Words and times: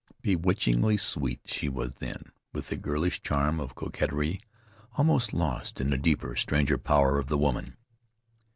Bewitchingly 0.23 0.97
sweet 0.97 1.41
she 1.45 1.69
was 1.69 1.91
then, 1.99 2.31
with 2.53 2.69
the 2.69 2.75
girlish 2.75 3.21
charm 3.21 3.59
of 3.59 3.75
coquetry 3.75 4.41
almost 4.93 5.31
lost 5.31 5.79
in 5.79 5.91
the 5.91 5.97
deeper, 5.99 6.35
stranger 6.35 6.79
power 6.79 7.19
of 7.19 7.27
the 7.27 7.37
woman. 7.37 7.77